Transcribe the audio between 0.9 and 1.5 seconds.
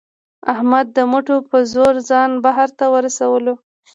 د مټو